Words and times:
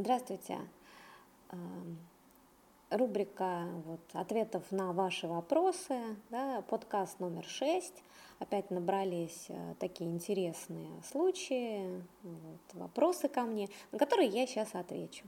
Здравствуйте. 0.00 0.60
Эм, 1.50 1.98
рубрика 2.88 3.66
вот, 3.84 3.98
ответов 4.12 4.70
на 4.70 4.92
ваши 4.92 5.26
вопросы, 5.26 5.98
да, 6.30 6.62
подкаст 6.68 7.18
номер 7.18 7.44
шесть. 7.44 8.04
Опять 8.38 8.70
набрались 8.70 9.46
э, 9.48 9.74
такие 9.80 10.08
интересные 10.08 10.88
случаи, 11.02 12.00
вот, 12.22 12.60
вопросы 12.74 13.26
ко 13.26 13.42
мне, 13.42 13.68
на 13.90 13.98
которые 13.98 14.28
я 14.28 14.46
сейчас 14.46 14.72
отвечу. 14.76 15.24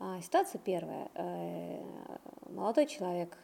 А, 0.00 0.20
ситуация 0.20 0.58
первая. 0.58 1.08
Э, 1.14 1.80
молодой 2.48 2.86
человек 2.86 3.38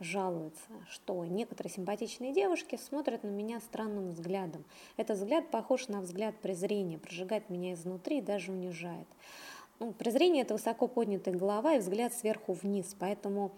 жалуется, 0.00 0.70
что 0.88 1.22
некоторые 1.26 1.70
симпатичные 1.70 2.32
девушки 2.32 2.76
смотрят 2.76 3.24
на 3.24 3.28
меня 3.28 3.60
странным 3.60 4.08
взглядом. 4.08 4.64
Этот 4.96 5.18
взгляд 5.18 5.50
похож 5.50 5.88
на 5.88 6.00
взгляд 6.00 6.34
презрения, 6.36 6.96
прожигает 6.96 7.50
меня 7.50 7.74
изнутри 7.74 8.20
и 8.20 8.22
даже 8.22 8.52
унижает. 8.52 9.06
Ну, 9.78 9.92
презрение– 9.92 10.42
это 10.44 10.54
высоко 10.54 10.86
поднятая 10.86 11.34
голова 11.34 11.74
и 11.74 11.78
взгляд 11.78 12.14
сверху 12.14 12.54
вниз, 12.54 12.96
поэтому 12.98 13.52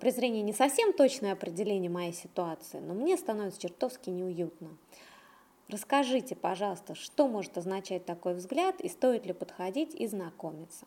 презрение 0.00 0.42
не 0.42 0.52
совсем 0.52 0.92
точное 0.92 1.32
определение 1.32 1.90
моей 1.90 2.12
ситуации, 2.12 2.78
но 2.78 2.94
мне 2.94 3.16
становится 3.16 3.60
чертовски 3.60 4.10
неуютно. 4.10 4.68
Расскажите, 5.68 6.36
пожалуйста, 6.36 6.94
что 6.94 7.28
может 7.28 7.58
означать 7.58 8.06
такой 8.06 8.34
взгляд 8.34 8.80
и 8.80 8.88
стоит 8.88 9.26
ли 9.26 9.32
подходить 9.32 9.94
и 9.94 10.06
знакомиться? 10.06 10.86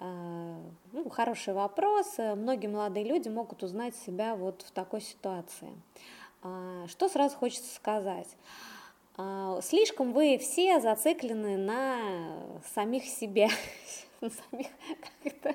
Э, 0.00 0.58
ну, 0.92 1.08
хороший 1.08 1.54
вопрос. 1.54 2.16
Многие 2.18 2.66
молодые 2.66 3.04
люди 3.04 3.28
могут 3.28 3.62
узнать 3.62 3.94
себя 3.94 4.34
вот 4.34 4.62
в 4.62 4.70
такой 4.72 5.00
ситуации. 5.00 5.70
Э, 6.42 6.86
что 6.88 7.08
сразу 7.08 7.36
хочется 7.36 7.72
сказать? 7.74 8.28
Э, 9.16 9.60
слишком 9.62 10.12
вы 10.12 10.38
все 10.38 10.80
зациклены 10.80 11.56
на 11.56 12.60
самих 12.74 13.04
себе, 13.04 13.48
на 14.20 14.30
самих 14.30 14.66
как-то 15.22 15.54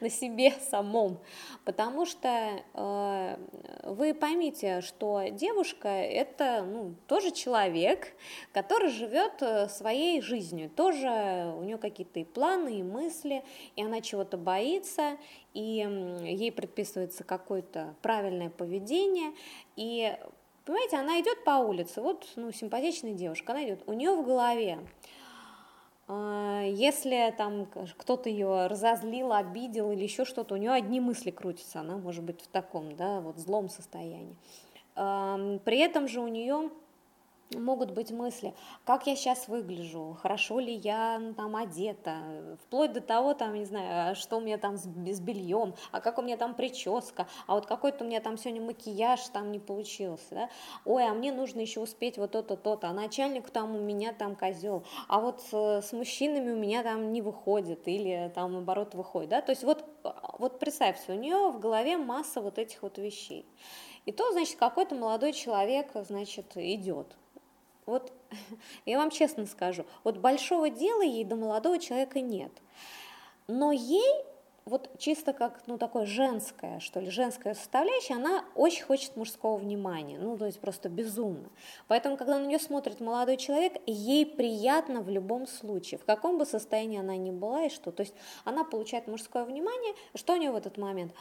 на 0.00 0.08
себе 0.08 0.52
самом, 0.70 1.18
потому 1.64 2.06
что 2.06 2.62
э, 2.74 3.36
вы 3.84 4.14
поймите, 4.14 4.80
что 4.80 5.28
девушка 5.30 5.88
это 5.88 6.62
ну, 6.62 6.94
тоже 7.06 7.30
человек, 7.30 8.12
который 8.52 8.90
живет 8.90 9.40
э, 9.40 9.68
своей 9.68 10.20
жизнью, 10.20 10.70
тоже 10.70 11.54
у 11.56 11.62
нее 11.62 11.78
какие-то 11.78 12.20
и 12.20 12.24
планы, 12.24 12.80
и 12.80 12.82
мысли, 12.82 13.44
и 13.76 13.84
она 13.84 14.00
чего-то 14.00 14.36
боится, 14.36 15.16
и 15.52 15.86
ей 16.22 16.52
предписывается 16.52 17.24
какое-то 17.24 17.94
правильное 18.02 18.50
поведение, 18.50 19.32
и 19.76 20.16
Понимаете, 20.64 20.96
она 20.98 21.20
идет 21.20 21.42
по 21.44 21.58
улице, 21.58 22.00
вот 22.00 22.26
ну, 22.36 22.52
симпатичная 22.52 23.12
девушка, 23.12 23.52
она 23.52 23.64
идет, 23.64 23.82
у 23.86 23.92
нее 23.92 24.14
в 24.14 24.24
голове 24.24 24.78
а, 26.12 26.62
если 26.64 27.32
там 27.38 27.66
кто-то 27.96 28.28
ее 28.28 28.66
разозлил, 28.66 29.32
обидел 29.32 29.92
или 29.92 30.02
еще 30.02 30.24
что-то, 30.24 30.54
у 30.54 30.56
нее 30.58 30.72
одни 30.72 30.98
мысли 30.98 31.30
крутятся, 31.30 31.80
она 31.80 31.96
может 31.96 32.24
быть 32.24 32.40
в 32.40 32.48
таком, 32.48 32.96
да, 32.96 33.20
вот 33.20 33.38
злом 33.38 33.68
состоянии. 33.68 34.34
При 34.96 35.78
этом 35.78 36.08
же 36.08 36.20
у 36.20 36.26
нее 36.26 36.70
могут 37.56 37.90
быть 37.90 38.10
мысли, 38.10 38.54
как 38.84 39.06
я 39.06 39.16
сейчас 39.16 39.48
выгляжу, 39.48 40.16
хорошо 40.20 40.60
ли 40.60 40.74
я 40.74 41.20
там 41.36 41.56
одета, 41.56 42.56
вплоть 42.64 42.92
до 42.92 43.00
того, 43.00 43.34
там, 43.34 43.54
не 43.54 43.64
знаю, 43.64 44.14
что 44.14 44.36
у 44.36 44.40
меня 44.40 44.58
там 44.58 44.76
с, 44.76 44.82
с 44.84 45.20
бельем, 45.20 45.74
а 45.90 46.00
как 46.00 46.18
у 46.18 46.22
меня 46.22 46.36
там 46.36 46.54
прическа, 46.54 47.26
а 47.46 47.54
вот 47.54 47.66
какой-то 47.66 48.04
у 48.04 48.06
меня 48.06 48.20
там 48.20 48.36
сегодня 48.36 48.62
макияж 48.62 49.20
там 49.32 49.50
не 49.50 49.58
получился, 49.58 50.26
да? 50.30 50.50
ой, 50.84 51.04
а 51.04 51.12
мне 51.12 51.32
нужно 51.32 51.60
еще 51.60 51.80
успеть 51.80 52.18
вот 52.18 52.32
то-то, 52.32 52.56
то-то, 52.56 52.88
а 52.88 52.92
начальник 52.92 53.50
там 53.50 53.74
у 53.74 53.80
меня 53.80 54.12
там 54.12 54.36
козел, 54.36 54.84
а 55.08 55.20
вот 55.20 55.42
с, 55.42 55.82
с 55.82 55.92
мужчинами 55.92 56.52
у 56.52 56.56
меня 56.56 56.82
там 56.82 57.12
не 57.12 57.22
выходит 57.22 57.88
или 57.88 58.30
там 58.34 58.52
наоборот 58.52 58.94
выходит, 58.94 59.30
да, 59.30 59.40
то 59.40 59.50
есть 59.50 59.64
вот, 59.64 59.84
вот 60.38 60.58
представьте, 60.58 61.12
у 61.12 61.16
нее 61.16 61.50
в 61.50 61.58
голове 61.58 61.96
масса 61.96 62.40
вот 62.40 62.58
этих 62.58 62.82
вот 62.82 62.98
вещей. 62.98 63.46
И 64.06 64.12
то, 64.12 64.32
значит, 64.32 64.56
какой-то 64.56 64.94
молодой 64.94 65.32
человек, 65.32 65.90
значит, 65.94 66.56
идет. 66.56 67.16
Вот 67.86 68.12
я 68.86 68.98
вам 68.98 69.10
честно 69.10 69.46
скажу, 69.46 69.84
вот 70.04 70.18
большого 70.18 70.70
дела 70.70 71.02
ей 71.02 71.24
до 71.24 71.36
молодого 71.36 71.78
человека 71.78 72.20
нет. 72.20 72.52
Но 73.46 73.72
ей 73.72 74.24
вот 74.70 74.90
чисто 74.98 75.32
как, 75.32 75.60
ну, 75.66 75.78
такое 75.78 76.06
женское, 76.06 76.80
что 76.80 77.00
ли, 77.00 77.10
женская 77.10 77.54
составляющая, 77.54 78.14
она 78.14 78.44
очень 78.54 78.84
хочет 78.84 79.16
мужского 79.16 79.56
внимания, 79.56 80.18
ну, 80.18 80.38
то 80.38 80.46
есть 80.46 80.60
просто 80.60 80.88
безумно. 80.88 81.48
Поэтому, 81.88 82.16
когда 82.16 82.38
на 82.38 82.46
нее 82.46 82.58
смотрит 82.58 83.00
молодой 83.00 83.36
человек, 83.36 83.74
ей 83.86 84.24
приятно 84.24 85.00
в 85.00 85.08
любом 85.08 85.46
случае, 85.46 85.98
в 85.98 86.04
каком 86.04 86.38
бы 86.38 86.46
состоянии 86.46 87.00
она 87.00 87.16
ни 87.16 87.30
была 87.30 87.64
и 87.64 87.70
что. 87.70 87.90
То 87.90 88.02
есть 88.02 88.14
она 88.44 88.64
получает 88.64 89.08
мужское 89.08 89.44
внимание, 89.44 89.94
что 90.14 90.34
у 90.34 90.36
нее 90.36 90.52
в 90.52 90.56
этот 90.56 90.76
момент? 90.76 91.12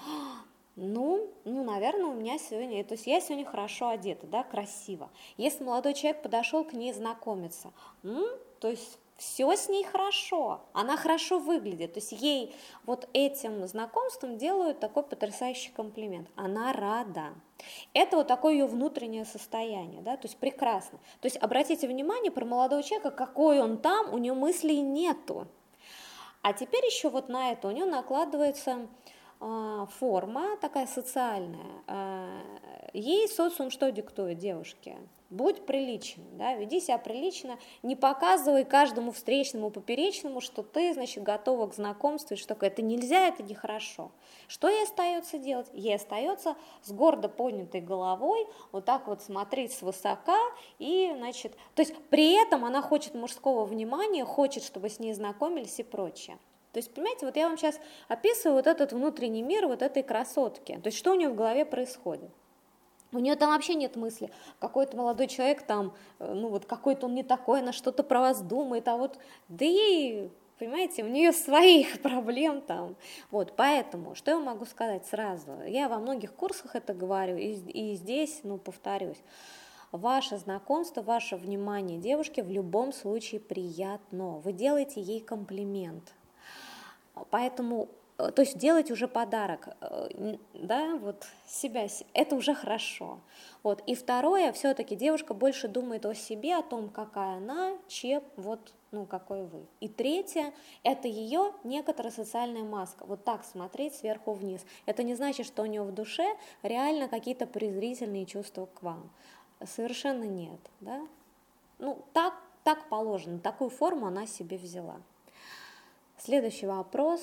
Ну, 0.80 1.30
ну, 1.44 1.64
наверное, 1.64 2.06
у 2.06 2.14
меня 2.14 2.38
сегодня, 2.40 2.84
то 2.84 2.94
есть 2.94 3.06
я 3.06 3.20
сегодня 3.20 3.46
хорошо 3.46 3.90
одета, 3.90 4.26
да, 4.28 4.44
красиво. 4.44 5.10
Если 5.38 5.64
молодой 5.64 5.94
человек 5.94 6.22
подошел 6.22 6.64
к 6.64 6.74
ней 6.74 6.94
знакомиться, 6.94 7.72
м, 8.04 8.26
то 8.60 8.70
есть 8.70 8.98
все 9.18 9.54
с 9.54 9.68
ней 9.68 9.84
хорошо, 9.84 10.62
она 10.72 10.96
хорошо 10.96 11.40
выглядит, 11.40 11.94
то 11.94 12.00
есть 12.00 12.14
ей 12.14 12.56
вот 12.86 13.10
этим 13.12 13.68
знакомством 13.68 14.38
делают 14.38 14.80
такой 14.80 15.04
потрясающий 15.04 15.72
комплимент, 15.72 16.30
она 16.36 16.72
рада. 16.72 17.34
Это 17.94 18.16
вот 18.16 18.28
такое 18.28 18.54
ее 18.54 18.66
внутреннее 18.66 19.26
состояние, 19.26 20.02
да, 20.02 20.16
то 20.16 20.28
есть 20.28 20.38
прекрасно. 20.38 21.00
То 21.20 21.26
есть 21.26 21.36
обратите 21.36 21.88
внимание 21.88 22.32
про 22.32 22.46
молодого 22.46 22.82
человека, 22.82 23.12
какой 23.12 23.60
он 23.60 23.78
там, 23.78 24.14
у 24.14 24.18
него 24.18 24.38
мыслей 24.38 24.80
нету. 24.80 25.48
А 26.42 26.54
теперь 26.54 26.86
еще 26.86 27.10
вот 27.10 27.28
на 27.28 27.52
это 27.52 27.68
у 27.68 27.72
него 27.72 27.86
накладывается 27.86 28.88
форма 29.40 30.58
такая 30.58 30.88
социальная. 30.88 31.84
А, 31.88 32.42
ей 32.94 33.28
социум 33.28 33.72
что 33.72 33.92
диктует 33.92 34.38
девушке? 34.38 34.98
Будь 35.30 35.68
приличен, 35.68 36.24
да, 36.34 36.56
веди 36.56 36.82
себя 36.82 36.98
прилично, 36.98 37.60
не 37.84 37.96
показывай 37.96 38.66
каждому 38.66 39.12
встречному, 39.12 39.70
поперечному, 39.70 40.42
что 40.42 40.64
ты, 40.64 40.92
значит, 40.96 41.24
готова 41.24 41.68
к 41.68 41.76
знакомству, 41.76 42.34
и 42.34 42.38
что 42.38 42.58
это 42.60 42.82
нельзя, 42.82 43.28
это 43.28 43.44
нехорошо. 43.44 44.12
Что 44.48 44.70
ей 44.70 44.84
остается 44.84 45.38
делать? 45.38 45.68
Ей 45.74 45.96
остается 45.96 46.56
с 46.82 46.92
гордо 46.92 47.30
поднятой 47.30 47.80
головой 47.80 48.48
вот 48.72 48.86
так 48.86 49.08
вот 49.08 49.22
смотреть 49.22 49.72
свысока 49.72 50.40
и, 50.80 51.14
значит, 51.16 51.56
то 51.76 51.84
есть 51.84 51.94
при 52.10 52.34
этом 52.34 52.66
она 52.66 52.82
хочет 52.82 53.14
мужского 53.14 53.66
внимания, 53.66 54.26
хочет, 54.26 54.64
чтобы 54.64 54.90
с 54.90 54.98
ней 54.98 55.14
знакомились 55.14 55.80
и 55.80 55.84
прочее. 55.84 56.40
То 56.72 56.78
есть, 56.78 56.94
понимаете, 56.94 57.26
вот 57.26 57.36
я 57.36 57.48
вам 57.48 57.58
сейчас 57.58 57.80
описываю 58.08 58.58
вот 58.58 58.68
этот 58.68 58.94
внутренний 58.94 59.42
мир 59.42 59.68
вот 59.68 59.82
этой 59.82 60.04
красотки. 60.04 60.80
То 60.84 60.88
есть, 60.88 60.98
что 60.98 61.12
у 61.12 61.16
нее 61.16 61.30
в 61.30 61.36
голове 61.36 61.66
происходит. 61.66 62.30
У 63.12 63.18
нее 63.18 63.36
там 63.36 63.50
вообще 63.50 63.74
нет 63.74 63.96
мысли, 63.96 64.30
какой-то 64.60 64.96
молодой 64.96 65.28
человек 65.28 65.64
там, 65.64 65.96
э, 66.20 66.32
ну 66.32 66.50
вот 66.50 66.66
какой-то 66.66 67.08
он 67.08 67.16
не 67.16 67.24
такой, 67.24 67.62
она 67.62 67.74
что-то 67.74 68.04
про 68.04 68.20
вас 68.20 68.42
думает, 68.42 68.88
а 68.88 68.98
вот, 68.98 69.18
да 69.48 69.66
ей, 69.66 70.30
понимаете, 70.60 71.04
у 71.04 71.08
нее 71.08 71.32
своих 71.32 72.02
проблем 72.04 72.62
там. 72.62 72.96
Вот, 73.32 73.54
поэтому, 73.56 74.14
что 74.14 74.32
я 74.32 74.38
могу 74.38 74.66
сказать 74.66 75.08
сразу? 75.08 75.64
Я 75.66 75.90
во 75.90 75.98
многих 75.98 76.36
курсах 76.36 76.76
это 76.76 76.94
говорю, 76.94 77.36
и, 77.36 77.54
и 77.54 77.96
здесь, 77.96 78.42
ну, 78.44 78.60
повторюсь. 78.60 79.18
Ваше 79.92 80.38
знакомство, 80.38 81.02
ваше 81.02 81.36
внимание 81.36 81.98
девушке 81.98 82.44
в 82.44 82.52
любом 82.52 82.94
случае 82.94 83.42
приятно. 83.42 84.38
Вы 84.38 84.54
делаете 84.54 85.02
ей 85.02 85.20
комплимент, 85.20 86.14
Поэтому, 87.30 87.88
э, 88.18 88.32
то 88.32 88.42
есть 88.42 88.58
делать 88.58 88.92
уже 88.92 89.08
подарок, 89.08 89.70
э, 89.82 90.38
да, 90.54 90.96
вот 90.98 91.26
себя, 91.48 91.88
это 92.14 92.36
уже 92.36 92.54
хорошо. 92.54 93.20
Вот. 93.64 93.84
И 93.88 93.96
второе, 93.96 94.52
все-таки 94.52 94.96
девушка 94.96 95.34
больше 95.34 95.68
думает 95.68 96.06
о 96.06 96.14
себе, 96.14 96.56
о 96.56 96.64
том, 96.64 96.90
какая 96.90 97.38
она, 97.38 97.74
чем 97.88 98.24
вот, 98.36 98.74
ну, 98.92 99.06
какой 99.06 99.46
вы. 99.46 99.66
И 99.80 99.88
третье, 99.88 100.54
это 100.84 101.08
ее 101.08 101.54
некоторая 101.64 102.12
социальная 102.12 102.64
маска. 102.64 103.06
Вот 103.06 103.24
так 103.24 103.44
смотреть 103.44 103.96
сверху 103.96 104.34
вниз. 104.34 104.66
Это 104.86 105.04
не 105.04 105.16
значит, 105.16 105.46
что 105.46 105.64
у 105.64 105.66
нее 105.66 105.84
в 105.84 105.94
душе 105.94 106.36
реально 106.64 107.08
какие-то 107.08 107.46
презрительные 107.46 108.26
чувства 108.26 108.68
к 108.68 108.82
вам. 108.82 109.10
Совершенно 109.66 110.24
нет, 110.24 110.60
да. 110.80 111.02
Ну, 111.80 111.98
так, 112.14 112.34
так 112.64 112.88
положено, 112.90 113.40
такую 113.40 113.70
форму 113.70 114.08
она 114.08 114.26
себе 114.26 114.58
взяла. 114.58 115.02
Следующий 116.22 116.66
вопрос, 116.66 117.22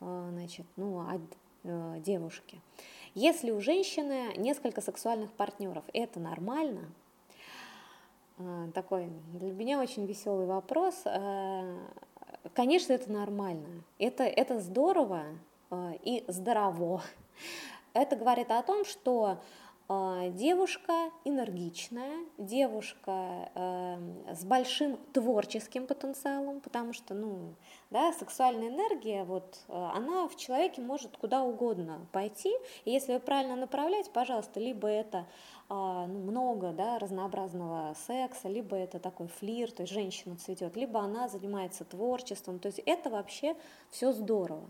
э, 0.00 0.28
значит, 0.32 0.64
ну, 0.76 1.00
от 1.00 1.20
э, 1.64 2.00
девушки. 2.00 2.58
Если 3.14 3.50
у 3.50 3.60
женщины 3.60 4.32
несколько 4.38 4.80
сексуальных 4.80 5.30
партнеров, 5.32 5.84
это 5.92 6.20
нормально? 6.20 6.88
Э, 8.38 8.68
такой 8.72 9.10
для 9.34 9.52
меня 9.52 9.78
очень 9.78 10.06
веселый 10.06 10.46
вопрос. 10.46 11.04
Конечно, 12.54 12.94
это 12.94 13.12
нормально. 13.12 13.82
Это, 13.98 14.24
это 14.24 14.58
здорово 14.58 15.24
и 16.02 16.24
здорово. 16.26 17.02
Это 17.92 18.16
говорит 18.16 18.50
о 18.50 18.62
том, 18.62 18.86
что 18.86 19.38
девушка 19.88 21.10
энергичная, 21.24 22.24
девушка 22.38 23.50
э, 23.54 24.34
с 24.34 24.44
большим 24.44 24.96
творческим 25.12 25.86
потенциалом, 25.86 26.60
потому 26.60 26.94
что, 26.94 27.12
ну, 27.12 27.54
да, 27.90 28.12
сексуальная 28.12 28.68
энергия, 28.68 29.24
вот, 29.24 29.58
э, 29.68 29.72
она 29.72 30.26
в 30.28 30.36
человеке 30.36 30.80
может 30.80 31.16
куда 31.18 31.42
угодно 31.42 32.06
пойти, 32.12 32.54
и 32.86 32.92
если 32.92 33.12
вы 33.12 33.20
правильно 33.20 33.56
направляете, 33.56 34.10
пожалуйста, 34.10 34.58
либо 34.58 34.88
это 34.88 35.26
а, 35.68 36.06
ну, 36.06 36.18
много, 36.20 36.72
да, 36.72 36.98
разнообразного 36.98 37.94
секса, 38.06 38.48
либо 38.48 38.76
это 38.76 38.98
такой 38.98 39.28
флирт, 39.28 39.76
то 39.76 39.82
есть 39.82 39.92
женщина 39.92 40.36
цветет, 40.36 40.76
либо 40.76 41.00
она 41.00 41.28
занимается 41.28 41.84
творчеством, 41.84 42.58
то 42.58 42.66
есть 42.66 42.80
это 42.84 43.10
вообще 43.10 43.54
все 43.90 44.12
здорово. 44.12 44.68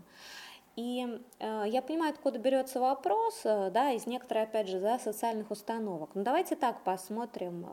И 0.75 1.21
э, 1.39 1.63
я 1.67 1.81
понимаю, 1.81 2.11
откуда 2.11 2.37
берется 2.37 2.79
вопрос, 2.81 3.41
э, 3.45 3.69
да, 3.71 3.91
из 3.91 4.07
некоторых, 4.07 4.49
опять 4.49 4.67
же, 4.67 4.79
да, 4.79 4.99
социальных 4.99 5.49
установок. 5.51 6.09
Но 6.15 6.23
давайте 6.23 6.55
так 6.55 6.83
посмотрим 6.83 7.65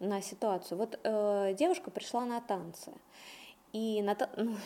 э, 0.00 0.04
на 0.06 0.22
ситуацию. 0.22 0.78
Вот 0.78 1.00
э, 1.02 1.54
девушка 1.58 1.90
пришла 1.90 2.24
на 2.24 2.40
танцы, 2.40 2.92
и 3.72 4.02
на, 4.02 4.16
ну, 4.36 4.56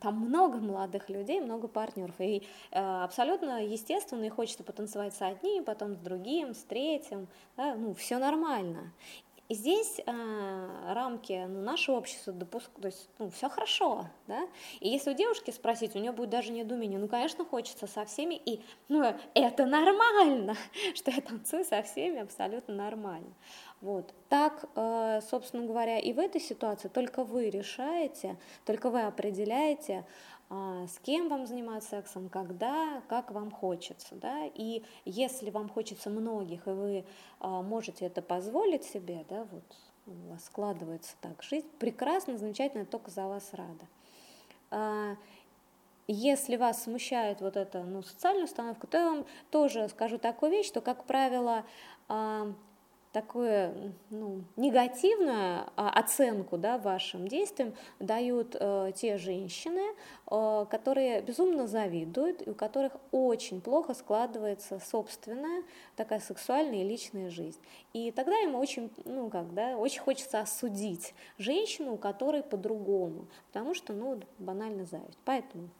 там 0.00 0.16
много 0.16 0.58
молодых 0.58 1.08
людей, 1.08 1.40
много 1.40 1.68
партнеров, 1.68 2.14
и 2.18 2.42
э, 2.72 2.80
абсолютно 2.80 3.64
естественно, 3.64 4.24
и 4.24 4.28
хочется 4.28 4.64
потанцевать 4.64 5.14
с 5.14 5.22
одним, 5.22 5.64
потом 5.64 5.94
с 5.94 5.98
другим, 5.98 6.54
с 6.54 6.62
третьим, 6.64 7.28
да, 7.56 7.76
ну, 7.76 7.94
все 7.94 8.18
нормально. 8.18 8.92
И 9.48 9.54
здесь 9.54 9.98
э, 10.04 10.92
рамки 10.92 11.46
ну, 11.48 11.62
нашего 11.62 11.96
общества 11.96 12.34
допускают, 12.34 12.82
то 12.82 12.86
есть 12.88 13.08
ну, 13.18 13.30
все 13.30 13.48
хорошо, 13.48 14.06
да, 14.26 14.46
и 14.80 14.90
если 14.90 15.12
у 15.12 15.14
девушки 15.14 15.50
спросить, 15.50 15.96
у 15.96 15.98
нее 15.98 16.12
будет 16.12 16.28
даже 16.28 16.52
недоумение, 16.52 16.98
ну, 16.98 17.08
конечно, 17.08 17.46
хочется 17.46 17.86
со 17.86 18.04
всеми, 18.04 18.34
и, 18.34 18.62
ну, 18.88 19.14
это 19.32 19.64
нормально, 19.64 20.54
что 20.94 21.10
я 21.10 21.22
танцую 21.22 21.64
со 21.64 21.82
всеми, 21.82 22.20
абсолютно 22.20 22.74
нормально. 22.74 23.32
Вот. 23.80 24.12
Так, 24.28 24.64
э, 24.74 25.20
собственно 25.30 25.66
говоря, 25.66 25.98
и 25.98 26.12
в 26.12 26.18
этой 26.18 26.40
ситуации 26.40 26.88
только 26.88 27.24
вы 27.24 27.48
решаете, 27.48 28.36
только 28.64 28.90
вы 28.90 29.02
определяете, 29.02 30.04
а, 30.50 30.86
с 30.86 30.98
кем 31.00 31.28
вам 31.28 31.46
заниматься 31.46 31.90
сексом, 31.90 32.30
когда, 32.30 33.02
как 33.08 33.30
вам 33.30 33.50
хочется. 33.50 34.14
Да? 34.14 34.46
И 34.54 34.82
если 35.04 35.50
вам 35.50 35.68
хочется 35.68 36.08
многих, 36.08 36.66
и 36.66 36.70
вы 36.70 37.04
а, 37.38 37.62
можете 37.62 38.06
это 38.06 38.22
позволить 38.22 38.84
себе, 38.84 39.26
да, 39.28 39.46
вот 39.50 39.62
у 40.06 40.30
вас 40.30 40.46
складывается 40.46 41.14
так 41.20 41.42
жизнь, 41.42 41.68
прекрасно, 41.78 42.38
замечательно, 42.38 42.86
только 42.86 43.10
за 43.10 43.26
вас 43.26 43.50
рада. 43.52 43.86
А, 44.70 45.16
если 46.06 46.56
вас 46.56 46.84
смущает 46.84 47.42
вот 47.42 47.58
эта 47.58 47.82
ну, 47.82 48.02
социальная 48.02 48.44
установка, 48.44 48.86
то 48.86 48.96
я 48.96 49.10
вам 49.10 49.26
тоже 49.50 49.86
скажу 49.90 50.16
такую 50.16 50.50
вещь, 50.50 50.66
что, 50.66 50.80
как 50.80 51.04
правило, 51.04 51.66
такую 53.12 53.94
ну, 54.10 54.42
негативную 54.56 55.64
а, 55.76 55.90
оценку 55.90 56.58
да, 56.58 56.78
вашим 56.78 57.26
действиям 57.26 57.74
дают 57.98 58.56
э, 58.58 58.92
те 58.94 59.16
женщины, 59.16 59.82
э, 60.30 60.66
которые 60.70 61.22
безумно 61.22 61.66
завидуют 61.66 62.46
и 62.46 62.50
у 62.50 62.54
которых 62.54 62.92
очень 63.10 63.60
плохо 63.60 63.94
складывается 63.94 64.78
собственная 64.78 65.62
такая 65.96 66.20
сексуальная 66.20 66.82
и 66.82 66.88
личная 66.88 67.30
жизнь. 67.30 67.60
И 67.92 68.10
тогда 68.12 68.38
им 68.40 68.54
очень, 68.54 68.90
ну, 69.04 69.30
как, 69.30 69.54
да, 69.54 69.76
очень 69.76 70.00
хочется 70.00 70.40
осудить 70.40 71.14
женщину, 71.38 71.94
у 71.94 71.96
которой 71.96 72.42
по-другому, 72.42 73.26
потому 73.48 73.74
что 73.74 73.92
ну, 73.92 74.20
банально 74.38 74.84
зависть. 74.84 75.18
Поэтому 75.24 75.70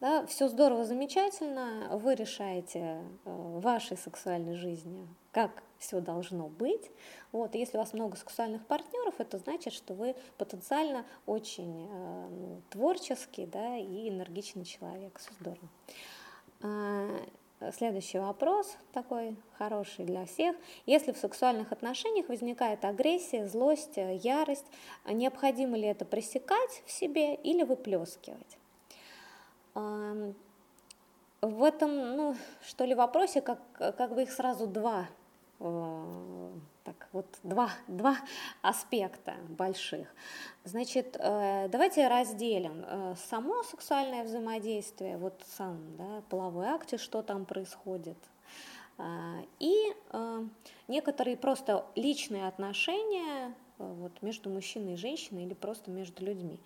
да, 0.00 0.24
все 0.26 0.48
здорово, 0.48 0.84
замечательно, 0.84 1.90
вы 1.92 2.14
решаете 2.14 2.80
э, 2.80 3.58
вашей 3.60 3.98
сексуальной 3.98 4.54
жизни, 4.54 5.06
как 5.32 5.62
все 5.78 6.00
должно 6.00 6.48
быть. 6.48 6.90
Вот, 7.32 7.54
если 7.54 7.76
у 7.76 7.80
вас 7.80 7.92
много 7.92 8.16
сексуальных 8.16 8.66
партнеров, 8.66 9.14
это 9.18 9.38
значит, 9.38 9.72
что 9.72 9.94
вы 9.94 10.14
потенциально 10.36 11.04
очень 11.26 11.88
э, 11.90 12.28
ну, 12.30 12.62
творческий 12.70 13.46
да, 13.46 13.76
и 13.76 14.08
энергичный 14.08 14.64
человек. 14.64 15.18
Все 15.18 15.30
здорово. 15.40 15.68
А, 16.62 17.72
следующий 17.72 18.18
вопрос 18.18 18.76
такой 18.92 19.36
хороший 19.56 20.04
для 20.04 20.26
всех. 20.26 20.54
Если 20.84 21.12
в 21.12 21.16
сексуальных 21.16 21.72
отношениях 21.72 22.28
возникает 22.28 22.84
агрессия, 22.84 23.46
злость, 23.46 23.96
ярость, 23.96 24.66
необходимо 25.06 25.76
ли 25.78 25.86
это 25.86 26.04
пресекать 26.04 26.82
в 26.84 26.90
себе 26.90 27.34
или 27.34 27.62
выплескивать? 27.62 28.58
В 31.42 31.62
этом, 31.62 32.16
ну, 32.16 32.36
что 32.66 32.84
ли, 32.84 32.94
вопросе, 32.94 33.40
как, 33.40 33.60
как 33.72 34.14
бы 34.14 34.24
их 34.24 34.30
сразу 34.30 34.66
два, 34.66 35.02
э, 35.02 35.19
так, 35.60 37.08
вот 37.12 37.26
два, 37.42 37.70
два 37.86 38.16
аспекта 38.62 39.34
больших. 39.48 40.08
Значит, 40.64 41.16
э, 41.18 41.68
давайте 41.68 42.08
разделим 42.08 42.82
э, 42.86 43.14
само 43.28 43.62
сексуальное 43.62 44.24
взаимодействие, 44.24 45.18
вот 45.18 45.34
сам, 45.46 45.78
да, 45.98 46.22
половой 46.30 46.66
акт, 46.68 46.98
что 46.98 47.22
там 47.22 47.44
происходит, 47.44 48.18
и 49.60 49.94
некоторые 50.88 51.38
просто 51.38 51.86
личные 51.94 52.46
отношения 52.46 53.54
вот, 53.78 54.12
между 54.20 54.50
мужчиной 54.50 54.94
и 54.94 54.96
женщиной 54.96 55.44
или 55.44 55.54
просто 55.54 55.90
между 55.90 56.22
людьми. 56.22 56.60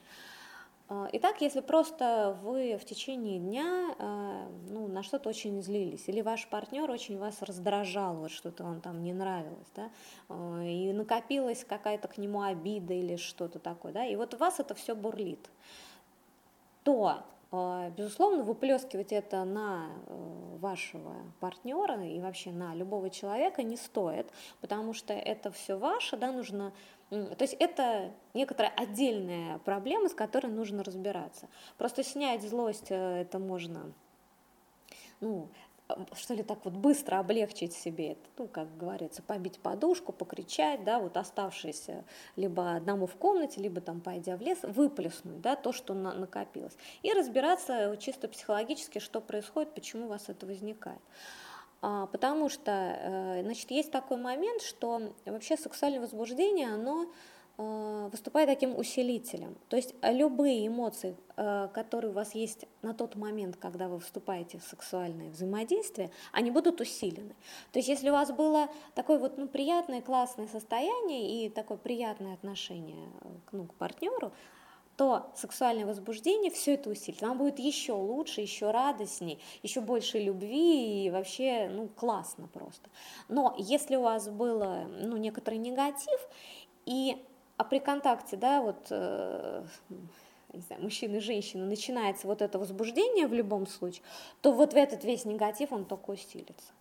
А, 0.86 1.08
итак, 1.12 1.40
если 1.40 1.60
просто 1.60 2.38
вы 2.42 2.76
в 2.76 2.84
течение 2.84 3.38
дня 3.38 3.94
а, 3.98 4.48
ну, 4.68 4.86
на 4.86 5.02
что-то 5.02 5.30
очень 5.30 5.62
злились, 5.62 6.08
или 6.08 6.20
ваш 6.20 6.46
партнер 6.48 6.90
очень 6.90 7.18
вас 7.18 7.40
раздражал, 7.40 8.16
вот 8.16 8.30
что-то 8.30 8.64
вам 8.64 8.82
там 8.82 9.02
не 9.02 9.14
нравилось, 9.14 9.70
да, 9.74 9.90
а, 10.28 10.62
и 10.62 10.92
накопилась 10.92 11.64
какая-то 11.64 12.08
к 12.08 12.18
нему 12.18 12.42
обида 12.42 12.92
или 12.92 13.16
что-то 13.16 13.58
такое, 13.58 13.92
да, 13.92 14.04
и 14.04 14.14
вот 14.16 14.34
у 14.34 14.36
вас 14.36 14.60
это 14.60 14.74
все 14.74 14.94
бурлит, 14.94 15.50
то 16.82 17.24
Безусловно, 17.96 18.42
выплескивать 18.42 19.12
это 19.12 19.44
на 19.44 19.86
э, 20.06 20.56
вашего 20.58 21.14
партнера 21.38 22.04
и 22.04 22.18
вообще 22.18 22.50
на 22.50 22.74
любого 22.74 23.10
человека 23.10 23.62
не 23.62 23.76
стоит, 23.76 24.26
потому 24.60 24.92
что 24.92 25.14
это 25.14 25.52
все 25.52 25.78
ваше, 25.78 26.16
да, 26.16 26.32
нужно 26.32 26.72
то 27.10 27.36
есть 27.40 27.54
это 27.58 28.12
некоторая 28.32 28.72
отдельная 28.76 29.58
проблема, 29.58 30.08
с 30.08 30.14
которой 30.14 30.48
нужно 30.48 30.82
разбираться. 30.82 31.48
Просто 31.78 32.02
снять 32.02 32.42
злость 32.42 32.90
э, 32.90 33.22
это 33.22 33.38
можно, 33.38 33.92
ну, 35.20 35.48
э, 35.88 35.94
что 36.14 36.34
ли, 36.34 36.42
так 36.42 36.64
вот 36.64 36.74
быстро 36.74 37.18
облегчить 37.18 37.74
себе 37.74 38.12
это, 38.12 38.20
ну, 38.38 38.48
как 38.48 38.76
говорится, 38.76 39.22
побить 39.22 39.58
подушку, 39.60 40.12
покричать, 40.12 40.82
да, 40.82 40.98
вот 40.98 41.16
оставшиеся 41.16 42.04
либо 42.36 42.74
одному 42.74 43.06
в 43.06 43.14
комнате, 43.16 43.60
либо 43.60 43.80
там 43.80 44.00
пойдя 44.00 44.36
в 44.36 44.40
лес, 44.40 44.58
выплеснуть, 44.62 45.40
да, 45.40 45.56
то, 45.56 45.72
что 45.72 45.94
на 45.94 46.14
накопилось, 46.14 46.76
и 47.02 47.12
разбираться 47.12 47.96
чисто 48.00 48.28
психологически, 48.28 48.98
что 48.98 49.20
происходит, 49.20 49.74
почему 49.74 50.06
у 50.06 50.08
вас 50.08 50.28
это 50.28 50.46
возникает. 50.46 51.00
А, 51.86 52.06
потому 52.06 52.48
что, 52.48 52.70
э, 52.72 53.42
значит, 53.42 53.70
есть 53.70 53.90
такой 53.90 54.16
момент, 54.16 54.62
что 54.62 55.12
вообще 55.26 55.58
сексуальное 55.58 56.00
возбуждение, 56.00 56.72
оно 56.72 57.12
э, 57.58 58.08
выступает 58.10 58.48
таким 58.48 58.74
усилителем. 58.74 59.54
То 59.68 59.76
есть 59.76 59.94
любые 60.02 60.66
эмоции, 60.66 61.14
э, 61.36 61.68
которые 61.74 62.10
у 62.10 62.14
вас 62.14 62.34
есть 62.34 62.64
на 62.80 62.94
тот 62.94 63.16
момент, 63.16 63.56
когда 63.56 63.88
вы 63.88 64.00
вступаете 64.00 64.58
в 64.58 64.62
сексуальное 64.62 65.28
взаимодействие, 65.28 66.10
они 66.32 66.50
будут 66.50 66.80
усилены. 66.80 67.34
То 67.72 67.80
есть 67.80 67.88
если 67.90 68.08
у 68.08 68.14
вас 68.14 68.32
было 68.32 68.68
такое 68.94 69.18
вот 69.18 69.36
ну, 69.36 69.46
приятное, 69.46 70.00
классное 70.00 70.46
состояние 70.46 71.44
и 71.44 71.50
такое 71.50 71.76
приятное 71.76 72.32
отношение 72.32 73.10
ну, 73.52 73.66
к 73.66 73.74
партнеру, 73.74 74.32
то 74.96 75.32
сексуальное 75.34 75.86
возбуждение 75.86 76.50
все 76.50 76.74
это 76.74 76.90
усилит. 76.90 77.20
Вам 77.22 77.38
будет 77.38 77.58
еще 77.58 77.92
лучше, 77.92 78.40
еще 78.40 78.70
радостней, 78.70 79.40
еще 79.62 79.80
больше 79.80 80.18
любви 80.18 81.06
и 81.06 81.10
вообще, 81.10 81.68
ну, 81.68 81.88
классно 81.88 82.46
просто. 82.48 82.88
Но 83.28 83.54
если 83.58 83.96
у 83.96 84.02
вас 84.02 84.28
было, 84.28 84.86
ну, 84.88 85.16
некоторый 85.16 85.58
негатив, 85.58 86.20
и, 86.86 87.16
а 87.56 87.64
при 87.64 87.80
контакте, 87.80 88.36
да, 88.36 88.62
вот, 88.62 88.86
э, 88.90 89.64
не 90.52 90.60
знаю, 90.60 90.82
мужчины 90.82 91.16
и 91.16 91.20
женщины, 91.20 91.64
начинается 91.64 92.26
вот 92.26 92.40
это 92.40 92.58
возбуждение 92.58 93.26
в 93.26 93.34
любом 93.34 93.66
случае, 93.66 94.02
то 94.42 94.52
вот 94.52 94.74
в 94.74 94.76
этот 94.76 95.02
весь 95.04 95.24
негатив 95.24 95.72
он 95.72 95.84
только 95.84 96.10
усилится. 96.10 96.72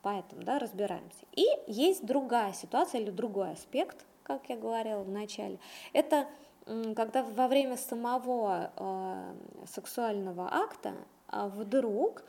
Поэтому, 0.00 0.42
да, 0.42 0.58
разбираемся. 0.58 1.26
И 1.32 1.46
есть 1.66 2.04
другая 2.04 2.52
ситуация 2.54 3.00
или 3.00 3.10
другой 3.10 3.52
аспект, 3.52 4.04
как 4.22 4.48
я 4.48 4.56
говорила 4.56 5.02
в 5.02 5.10
начале, 5.10 5.58
это 5.92 6.26
когда 6.66 7.22
во 7.22 7.48
время 7.48 7.76
самого 7.76 8.72
э, 8.76 9.34
сексуального 9.66 10.48
акта 10.52 10.94
э, 11.30 11.50
вдруг 11.54 12.24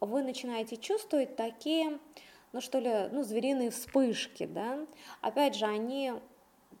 вы 0.00 0.22
начинаете 0.22 0.76
чувствовать 0.76 1.36
такие, 1.36 1.98
ну 2.52 2.60
что 2.60 2.78
ли, 2.78 3.08
ну 3.10 3.22
звериные 3.22 3.70
вспышки, 3.70 4.46
да, 4.46 4.78
опять 5.20 5.56
же, 5.56 5.66
они 5.66 6.12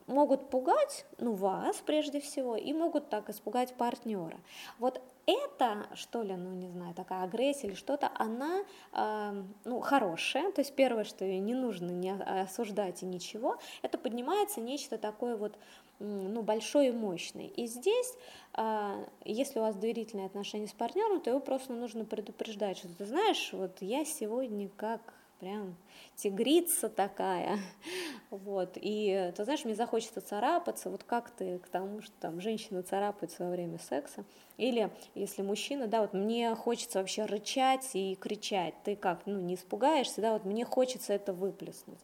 могут 0.06 0.50
пугать, 0.50 1.06
ну, 1.18 1.34
вас 1.34 1.76
прежде 1.84 2.20
всего, 2.20 2.56
и 2.56 2.72
могут 2.72 3.08
так 3.08 3.30
испугать 3.30 3.74
партнера. 3.74 4.38
Вот 4.78 5.00
это, 5.26 5.86
что 5.94 6.22
ли, 6.22 6.34
ну, 6.34 6.52
не 6.52 6.68
знаю, 6.68 6.94
такая 6.94 7.24
агрессия 7.24 7.68
или 7.68 7.74
что-то, 7.74 8.10
она, 8.14 8.62
э, 8.92 9.42
ну, 9.64 9.80
хорошая, 9.80 10.50
то 10.50 10.60
есть 10.60 10.74
первое, 10.74 11.04
что 11.04 11.24
ее 11.24 11.38
не 11.38 11.54
нужно 11.54 11.90
не 11.90 12.12
осуждать 12.12 13.02
и 13.02 13.06
ничего, 13.06 13.58
это 13.82 13.98
поднимается 13.98 14.60
нечто 14.60 14.98
такое 14.98 15.36
вот, 15.36 15.56
ну, 16.02 16.42
большое 16.42 16.88
и 16.88 16.92
мощное. 16.92 17.46
И 17.46 17.66
здесь, 17.66 18.14
э, 18.54 19.04
если 19.24 19.58
у 19.58 19.62
вас 19.62 19.76
доверительные 19.76 20.26
отношения 20.26 20.66
с 20.66 20.72
партнером, 20.72 21.20
то 21.20 21.30
его 21.30 21.40
просто 21.40 21.72
нужно 21.72 22.04
предупреждать, 22.04 22.78
что 22.78 22.88
ты 22.88 23.06
знаешь, 23.06 23.50
вот 23.52 23.76
я 23.80 24.04
сегодня 24.04 24.68
как 24.76 25.00
прям 25.42 25.74
тигрица 26.14 26.88
такая, 26.88 27.58
вот, 28.30 28.76
и, 28.76 29.32
ты 29.36 29.44
знаешь, 29.44 29.64
мне 29.64 29.74
захочется 29.74 30.20
царапаться, 30.20 30.88
вот 30.88 31.02
как 31.02 31.30
ты 31.30 31.58
к 31.58 31.68
тому, 31.68 32.00
что 32.00 32.12
там 32.20 32.40
женщина 32.40 32.82
царапается 32.84 33.44
во 33.44 33.50
время 33.50 33.78
секса, 33.78 34.24
или 34.56 34.90
если 35.16 35.42
мужчина, 35.42 35.88
да, 35.88 36.02
вот 36.02 36.12
мне 36.12 36.54
хочется 36.54 37.00
вообще 37.00 37.24
рычать 37.24 37.90
и 37.94 38.14
кричать, 38.14 38.74
ты 38.84 38.94
как, 38.94 39.26
ну, 39.26 39.40
не 39.40 39.56
испугаешься, 39.56 40.20
да, 40.20 40.32
вот 40.34 40.44
мне 40.44 40.64
хочется 40.64 41.12
это 41.12 41.32
выплеснуть, 41.32 42.00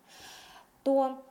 то 0.83 1.23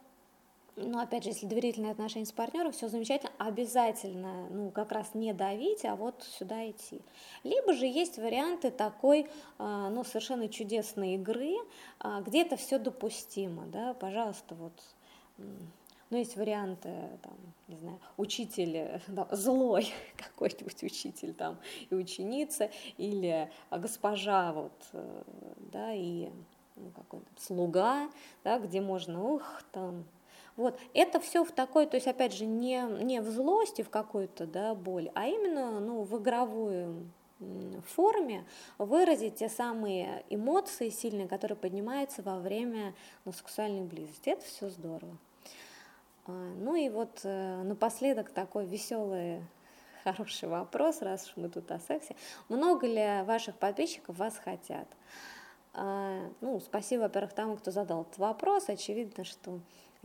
но 0.78 1.00
опять 1.00 1.24
же, 1.24 1.30
если 1.30 1.48
доверительные 1.48 1.92
отношения 1.92 2.26
с 2.26 2.32
партнером, 2.32 2.72
все 2.72 2.88
замечательно, 2.88 3.32
обязательно, 3.40 4.48
ну, 4.50 4.70
как 4.70 4.92
раз 4.92 5.16
не 5.16 5.34
давить, 5.34 5.84
а 5.86 5.96
вот 5.96 6.24
сюда 6.24 6.70
идти. 6.70 7.02
Либо 7.44 7.74
же 7.74 7.88
есть 7.88 8.18
варианты 8.18 8.70
такой, 8.70 9.28
а, 9.58 9.90
ну, 9.90 10.04
совершенно 10.04 10.48
чудесной 10.48 11.16
игры, 11.16 11.56
а, 12.00 12.22
где 12.22 12.44
это 12.44 12.58
все 12.58 12.78
допустимо, 12.78 13.66
да, 13.66 13.96
пожалуйста, 13.96 14.56
вот 14.56 14.74
ну, 16.10 16.18
есть 16.18 16.38
варианты, 16.38 16.90
там, 17.22 17.34
не 17.68 17.76
знаю, 17.78 18.00
учитель, 18.16 19.02
да, 19.08 19.28
злой 19.32 19.92
какой-нибудь 20.18 20.84
учитель 20.84 21.34
там 21.34 21.58
и 21.90 21.96
ученица, 21.96 22.70
или 22.98 23.52
госпожа, 23.72 24.54
вот, 24.54 24.72
э, 24.94 25.24
да, 25.72 25.92
и 25.94 26.30
ну, 26.76 26.92
какой-то 26.96 27.28
слуга, 27.38 28.10
да, 28.44 28.60
где 28.60 28.80
можно, 28.80 29.24
ух, 29.24 29.64
там, 29.72 30.06
вот, 30.58 30.78
это 30.94 31.20
все 31.20 31.46
в 31.46 31.52
такой, 31.52 31.86
то 31.86 31.96
есть, 31.96 32.08
опять 32.08 32.34
же, 32.34 32.46
не, 32.46 32.82
не 33.04 33.22
в 33.22 33.30
злости, 33.30 33.84
в 33.84 33.90
какую-то, 33.90 34.46
да, 34.46 34.76
боль, 34.76 35.12
а 35.14 35.28
именно, 35.28 35.80
ну, 35.80 36.02
в 36.02 36.20
игровую 36.20 37.08
форме 37.86 38.44
выразить 38.78 39.36
те 39.36 39.50
самые 39.50 40.26
эмоции 40.30 40.90
сильные, 40.90 41.28
которые 41.28 41.56
поднимаются 41.56 42.24
во 42.24 42.40
время 42.40 42.96
ну, 43.26 43.32
сексуальной 43.32 43.84
близости. 43.84 44.30
Это 44.30 44.44
все 44.44 44.70
здорово. 44.70 45.16
А, 46.26 46.32
ну 46.32 46.76
и 46.76 46.90
вот 46.90 47.22
э, 47.24 47.62
напоследок 47.64 48.32
такой 48.32 48.66
веселый, 48.66 49.44
хороший 50.04 50.50
вопрос, 50.50 51.02
раз 51.02 51.28
уж 51.28 51.38
мы 51.38 51.50
тут 51.50 51.70
о 51.72 51.80
сексе. 51.80 52.16
Много 52.50 52.88
ли 52.88 53.24
ваших 53.24 53.56
подписчиков 53.56 54.18
вас 54.18 54.38
хотят? 54.38 54.88
А, 55.74 56.20
ну, 56.42 56.60
спасибо, 56.60 57.02
во-первых, 57.02 57.34
тому, 57.34 57.56
кто 57.56 57.70
задал 57.70 58.02
этот 58.02 58.18
вопрос. 58.18 58.68
Очевидно, 58.68 59.24
что 59.24 59.60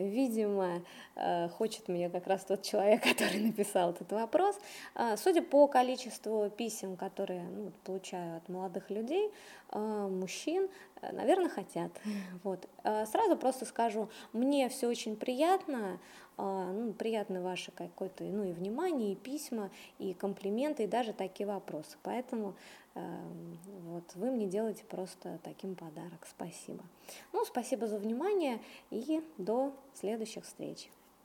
Видимо, 0.09 0.83
э, 1.17 1.49
хочет 1.49 1.89
мне 1.89 2.11
как 2.11 2.27
раз 2.27 2.45
тот 2.45 2.63
человек, 2.63 3.03
который 3.09 3.41
написал 3.41 3.91
этот 3.91 4.11
вопрос. 4.13 4.59
А, 4.95 5.17
судя 5.17 5.43
по 5.43 5.67
количеству 5.67 6.51
писем, 6.51 6.97
которые 6.97 7.43
ну, 7.43 7.73
получаю 7.85 8.37
от 8.37 8.49
молодых 8.49 8.91
людей, 8.91 9.31
э, 9.71 9.79
мужчин, 9.79 10.69
э, 11.01 11.13
наверное, 11.13 11.49
хотят. 11.49 11.93
Вот. 12.45 12.69
Сразу 12.83 13.37
просто 13.37 13.65
скажу, 13.65 14.09
мне 14.33 14.69
все 14.69 14.89
очень 14.89 15.17
приятно, 15.17 16.01
ну, 16.37 16.93
приятно 16.93 17.41
ваше 17.41 17.71
какое-то, 17.71 18.25
ну, 18.25 18.45
и 18.45 18.53
внимание, 18.53 19.13
и 19.13 19.17
письма, 19.17 19.71
и 19.99 20.13
комплименты, 20.13 20.85
и 20.85 20.87
даже 20.87 21.13
такие 21.13 21.47
вопросы. 21.47 21.97
Поэтому 22.03 22.55
вот, 22.95 24.05
вы 24.15 24.31
мне 24.31 24.47
делаете 24.47 24.85
просто 24.85 25.39
таким 25.43 25.75
подарок. 25.75 26.27
Спасибо. 26.29 26.85
Ну, 27.33 27.45
спасибо 27.45 27.87
за 27.87 27.99
внимание 27.99 28.61
и 28.91 29.23
до 29.39 29.75
следующих 29.95 30.45
встреч. 30.45 30.91